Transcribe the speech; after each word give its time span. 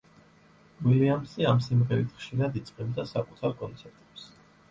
უილიამსი 0.85 1.45
ამ 1.49 1.59
სიმღერით 1.65 2.15
ხშირად 2.21 2.57
იწყებდა 2.61 3.05
საკუთარ 3.13 3.57
კონცერტებს. 3.61 4.27